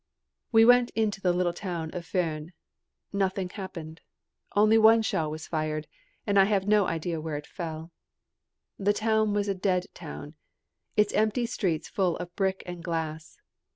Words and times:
We 0.51 0.65
went 0.65 0.89
into 0.95 1.21
the 1.21 1.31
little 1.31 1.53
town 1.53 1.91
of 1.93 2.07
Furnes. 2.07 2.49
Nothing 3.13 3.49
happened. 3.49 4.01
Only 4.55 4.79
one 4.79 5.03
shell 5.03 5.29
was 5.29 5.45
fired, 5.45 5.85
and 6.25 6.39
I 6.39 6.45
have 6.45 6.67
no 6.67 6.87
idea 6.87 7.21
where 7.21 7.37
it 7.37 7.45
fell. 7.45 7.91
The 8.79 8.93
town 8.93 9.35
was 9.35 9.47
a 9.47 9.53
dead 9.53 9.85
town, 9.93 10.33
its 10.97 11.13
empty 11.13 11.45
streets 11.45 11.87
full 11.87 12.17
of 12.17 12.35
brick 12.35 12.63
and 12.65 12.83
glass. 12.83 13.37